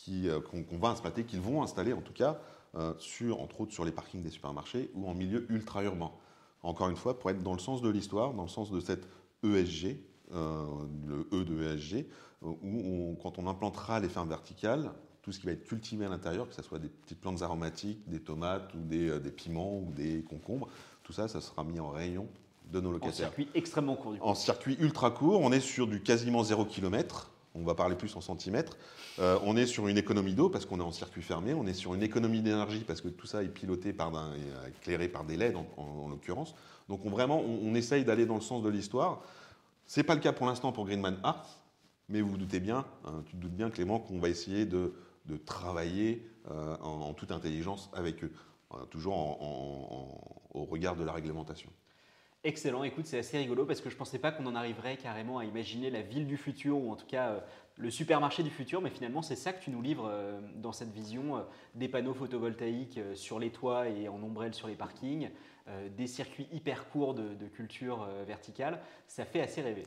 euh, 0.10 0.40
qu'on 0.40 0.78
va 0.78 0.90
installer, 0.90 1.26
qu'ils 1.26 1.42
vont 1.42 1.62
installer 1.62 1.94
en 1.94 2.02
tout 2.02 2.14
cas, 2.14 2.40
euh, 2.76 2.94
sur, 2.98 3.42
entre 3.42 3.62
autres 3.62 3.74
sur 3.74 3.86
les 3.86 3.92
parkings 3.92 4.24
des 4.24 4.30
supermarchés 4.30 4.92
ou 4.94 5.08
en 5.08 5.14
milieu 5.14 5.46
ultra-urbain 5.50 6.12
encore 6.64 6.90
une 6.90 6.96
fois, 6.96 7.18
pour 7.18 7.30
être 7.30 7.42
dans 7.42 7.54
le 7.54 7.60
sens 7.60 7.82
de 7.82 7.90
l'histoire, 7.90 8.34
dans 8.34 8.44
le 8.44 8.50
sens 8.50 8.72
de 8.72 8.80
cette 8.80 9.08
ESG, 9.44 9.98
euh, 10.34 10.66
le 11.08 11.28
E 11.34 11.44
de 11.44 11.64
ESG, 11.64 12.06
où 12.44 13.18
quand 13.22 13.40
on 13.40 13.48
implantera 13.48 14.00
les 14.00 14.10
fermes 14.10 14.30
verticales, 14.30 14.92
tout 15.22 15.32
ce 15.32 15.40
qui 15.40 15.46
va 15.46 15.52
être 15.52 15.66
cultivé 15.66 16.06
à 16.06 16.10
l'intérieur, 16.10 16.48
que 16.48 16.56
ce 16.56 16.64
soit 16.64 16.80
des 16.80 16.88
petites 16.88 17.20
plantes 17.20 17.42
aromatiques, 17.44 18.08
des 18.08 18.20
tomates 18.20 18.74
ou 18.74 18.80
des, 18.80 19.10
euh, 19.10 19.20
piments 19.20 19.80
ou 19.80 19.92
des 19.92 20.24
concombres, 20.24 20.68
tout 21.04 21.14
ça, 21.14 21.28
ça 21.28 21.42
sera 21.42 21.64
mis 21.64 21.80
en 21.80 21.90
rayon 21.90 22.28
de 22.72 22.80
nos 22.80 22.92
locataires. 22.92 23.14
En 23.14 23.18
circuit 23.18 23.48
extrêmement 23.54 23.96
court. 23.96 24.14
Du 24.14 24.20
coup. 24.20 24.26
En 24.26 24.36
circuit 24.36 24.78
ultra 24.80 25.12
court, 25.12 25.42
on 25.42 25.52
est 25.52 25.60
sur 25.60 25.88
du 25.88 26.02
quasiment 26.02 26.44
0 26.44 26.66
km 26.66 27.32
on 27.56 27.64
va 27.64 27.76
parler 27.76 27.96
plus 27.96 28.16
en 28.16 28.22
centimètres. 28.22 28.78
Euh, 29.20 29.38
on 29.44 29.58
est 29.58 29.66
sur 29.66 29.88
une 29.88 29.98
économie 29.98 30.34
d'eau 30.34 30.50
parce 30.50 30.66
qu'on 30.66 30.80
est 30.80 30.84
en 30.84 30.92
circuit 30.92 31.22
fermé, 31.22 31.54
on 31.54 31.66
est 31.66 31.74
sur 31.74 31.94
une 31.94 32.04
économie 32.04 32.42
d'énergie 32.42 32.84
parce 32.86 33.02
que 33.02 33.10
tout 33.10 33.28
ça 33.28 33.44
est 33.44 33.50
piloté 33.50 33.94
par 33.94 34.16
un, 34.16 34.34
éclairé 34.68 35.08
par 35.08 35.24
des 35.24 35.38
LED 35.38 35.56
en, 35.56 36.08
l'occurrence. 36.10 36.56
Donc 36.90 37.06
on, 37.06 37.10
vraiment, 37.10 37.42
on, 37.42 37.74
essaye 37.76 38.06
d'aller 38.06 38.26
dans 38.26 38.36
le 38.36 38.42
sens 38.42 38.64
de 38.64 38.70
l'histoire. 38.70 39.22
Ce 39.86 40.00
n'est 40.00 40.04
pas 40.04 40.16
le 40.16 40.22
cas 40.22 40.34
pour 40.34 40.48
l'instant 40.48 40.72
pour 40.72 40.86
Greenman 40.86 41.18
Arts, 41.24 41.60
mais 42.10 42.22
vous 42.22 42.32
vous 42.32 42.38
doutez 42.38 42.60
bien, 42.60 42.86
hein, 43.06 43.24
tu 43.26 43.36
te 43.36 43.38
doutes 43.38 43.56
bien 43.56 43.70
Clément, 43.70 44.00
qu'on 44.00 44.20
va 44.20 44.30
essayer 44.30 44.66
de, 44.66 44.94
travailler 45.46 46.28
euh, 46.50 46.76
en, 46.82 47.14
toute 47.14 47.32
intelligence 47.32 47.90
avec 47.94 48.24
eux, 48.24 48.32
euh, 48.74 48.86
toujours 48.86 49.16
au 50.54 50.66
regard 50.66 50.96
de 50.96 51.04
la 51.04 51.14
réglementation. 51.14 51.70
Excellent, 52.44 52.84
écoute, 52.84 53.06
c'est 53.06 53.20
assez 53.20 53.38
rigolo 53.38 53.66
parce 53.66 53.82
que 53.82 53.90
je 53.92 53.94
ne 53.94 54.00
pensais 54.00 54.18
pas 54.18 54.32
qu'on 54.32 54.48
en 54.48 54.56
arriverait 54.56 54.98
carrément 54.98 55.38
à 55.38 55.46
imaginer 55.46 55.92
la 55.92 56.02
ville 56.02 56.26
du 56.26 56.38
futur 56.38 56.76
ou 56.76 56.92
en 56.92 56.96
tout 56.96 57.06
cas 57.06 57.30
euh, 57.30 57.40
le 57.78 57.92
supermarché 57.92 58.42
du 58.42 58.50
futur, 58.50 58.82
mais 58.82 58.90
finalement 58.90 59.22
c'est 59.22 59.36
ça 59.36 59.54
que 59.54 59.64
tu 59.64 59.70
nous 59.70 59.84
livres 59.84 60.10
euh, 60.12 60.40
dans 60.56 60.72
cette 60.72 60.92
vision 60.92 61.38
euh, 61.38 61.42
des 61.76 61.88
panneaux 61.88 62.16
photovoltaïques 62.16 63.00
sur 63.14 63.38
les 63.38 63.52
toits 63.52 63.90
et 63.90 64.10
en 64.10 64.16
ombrelle 64.24 64.56
sur 64.56 64.68
les 64.68 64.76
parkings, 64.76 65.30
des 65.96 66.08
circuits 66.08 66.48
hyper 66.52 66.90
courts 66.90 67.14
de, 67.14 67.48
culture 67.48 68.08
verticale. 68.26 68.82
Ça 69.08 69.24
fait 69.24 69.42
assez 69.42 69.62
rêver. 69.62 69.84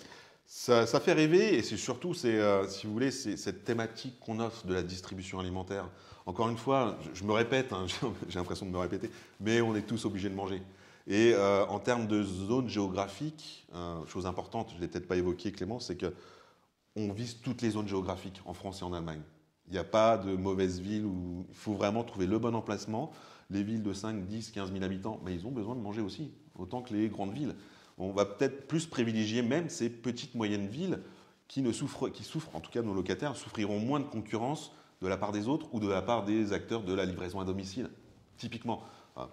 Ça, 0.47 0.87
fait 0.87 1.13
rêver 1.13 1.57
et 1.57 1.63
c'est 1.63 1.77
surtout, 1.77 2.15
si 2.15 2.39
vous 2.85 2.93
voulez, 2.93 3.11
cette 3.11 3.65
thématique 3.65 4.19
qu'on 4.21 4.41
offre 4.41 4.67
de 4.67 4.73
la 4.73 4.83
distribution 4.83 5.41
alimentaire. 5.41 5.91
Encore 6.27 6.49
une 6.49 6.57
fois, 6.57 6.97
je, 7.13 7.25
me 7.25 7.33
répète, 7.33 7.73
hein, 7.73 7.87
j'ai 8.29 8.39
l'impression 8.39 8.65
de 8.65 8.71
me 8.71 8.79
répéter, 8.79 9.11
mais 9.41 9.61
on 9.61 9.75
est 9.75 9.83
tous 9.83 10.07
obligés 10.07 10.31
de 10.31 10.35
manger. 10.35 10.63
Et 11.07 11.33
euh, 11.35 11.67
en 11.67 11.79
termes 11.81 12.07
de 12.07 12.23
zone 12.23 12.69
géographique, 12.69 13.67
euh, 13.75 14.05
chose 14.07 14.27
importante, 14.27 14.71
je 14.71 14.77
ne 14.77 14.81
l'ai 14.81 14.89
peut-être 14.89 15.07
pas 15.07 15.17
évoqué 15.17 15.53
Clément, 15.53 15.79
c'est 15.79 15.99
qu'on 15.99 17.13
vise 17.13 17.41
toutes 17.43 17.61
les 17.61 17.71
zones 17.71 17.89
géographiques 17.89 18.41
en 18.47 18.55
France 18.55 18.81
et 18.81 18.85
en 18.85 18.93
Allemagne. 18.93 19.21
Il 19.67 19.73
n'y 19.73 19.79
a 19.79 19.85
pas 19.85 20.17
de 20.19 20.35
mauvaise 20.35 20.81
ville 20.81 21.05
où 21.05 21.47
il 21.49 21.55
faut 21.55 21.75
vraiment 21.75 22.05
trouver 22.05 22.27
le 22.27 22.39
bon 22.39 22.55
emplacement. 22.55 23.13
Les 23.51 23.63
villes 23.63 23.83
de 23.83 23.93
5, 23.93 24.27
10, 24.27 24.51
15 24.51 24.73
000 24.73 24.85
habitants, 24.85 25.21
mais 25.25 25.35
ils 25.35 25.47
ont 25.47 25.51
besoin 25.51 25.75
de 25.75 25.81
manger 25.81 26.01
aussi, 26.01 26.33
autant 26.59 26.83
que 26.83 26.95
les 26.95 27.09
grandes 27.09 27.33
villes. 27.33 27.55
On 27.99 28.11
va 28.11 28.25
peut-être 28.25 28.67
plus 28.67 28.87
privilégier 28.87 29.43
même 29.43 29.69
ces 29.69 29.91
petites 29.91 30.35
moyennes 30.35 30.67
villes 30.67 31.01
qui, 31.49 31.63
ne 31.63 31.73
souffrent, 31.73 32.09
qui 32.09 32.25
souffrent, 32.25 32.55
en 32.57 32.61
tout 32.61 32.71
cas 32.71 32.83
nos 32.83 32.95
locataires, 32.95 33.37
souffriront 33.37 33.79
moins 33.79 34.01
de 34.01 34.07
concurrence 34.07 34.73
de 35.03 35.09
la 35.09 35.17
part 35.17 35.33
des 35.33 35.49
autres 35.49 35.67
ou 35.73 35.81
de 35.81 35.89
la 35.89 36.03
part 36.03 36.25
des 36.25 36.53
acteurs 36.53 36.83
de 36.83 36.95
la 36.95 37.05
livraison 37.05 37.41
à 37.41 37.45
domicile, 37.45 37.91
typiquement. 38.39 38.83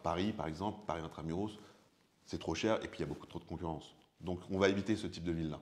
Paris, 0.04 0.32
par 0.32 0.48
exemple, 0.48 0.80
Paris 0.86 1.02
intramuros, 1.02 1.58
c'est 2.26 2.40
trop 2.40 2.56
cher 2.56 2.84
et 2.84 2.88
puis 2.88 3.00
il 3.00 3.02
y 3.02 3.04
a 3.04 3.08
beaucoup 3.08 3.28
trop 3.28 3.40
de 3.40 3.46
concurrence. 3.46 3.96
Donc 4.22 4.40
on 4.52 4.60
va 4.60 4.70
éviter 4.70 4.96
ce 4.96 5.08
type 5.08 5.24
de 5.24 5.32
ville-là. 5.32 5.60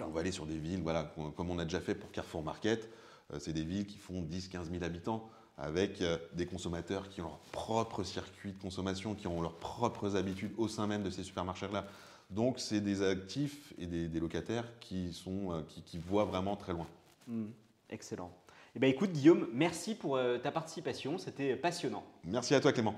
On 0.00 0.10
va 0.10 0.20
aller 0.20 0.32
sur 0.32 0.46
des 0.46 0.58
villes, 0.58 0.82
voilà, 0.82 1.12
comme 1.36 1.50
on 1.50 1.58
a 1.58 1.64
déjà 1.64 1.80
fait 1.80 1.94
pour 1.94 2.10
Carrefour 2.12 2.42
Market. 2.42 2.88
Euh, 3.32 3.38
c'est 3.40 3.52
des 3.52 3.64
villes 3.64 3.86
qui 3.86 3.98
font 3.98 4.22
10-15 4.22 4.70
000 4.70 4.84
habitants 4.84 5.28
avec 5.58 6.00
euh, 6.00 6.18
des 6.34 6.46
consommateurs 6.46 7.08
qui 7.08 7.20
ont 7.20 7.24
leur 7.24 7.38
propre 7.50 8.04
circuit 8.04 8.52
de 8.52 8.58
consommation, 8.58 9.14
qui 9.14 9.26
ont 9.26 9.42
leurs 9.42 9.56
propres 9.56 10.16
habitudes 10.16 10.52
au 10.56 10.68
sein 10.68 10.86
même 10.86 11.02
de 11.02 11.10
ces 11.10 11.24
supermarchés-là. 11.24 11.86
Donc 12.30 12.60
c'est 12.60 12.80
des 12.80 13.02
actifs 13.02 13.74
et 13.78 13.86
des, 13.86 14.20
locataires 14.20 14.64
qui, 14.80 15.12
sont, 15.12 15.52
euh, 15.52 15.62
qui, 15.84 15.98
voient 15.98 16.24
vraiment 16.24 16.56
très 16.56 16.72
loin. 16.72 16.86
Hmm. 17.26 17.48
excellent. 17.90 18.30
Eh 18.74 18.78
bien, 18.78 18.88
écoute 18.88 19.12
Guillaume, 19.12 19.48
merci 19.52 19.94
pour 19.94 20.18
ta 20.42 20.50
participation, 20.50 21.18
c'était 21.18 21.56
passionnant. 21.56 22.04
Merci 22.24 22.54
à 22.54 22.60
toi 22.60 22.72
Clément. 22.72 22.94